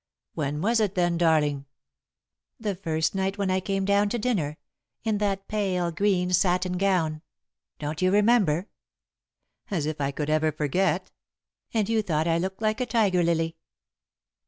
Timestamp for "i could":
10.01-10.31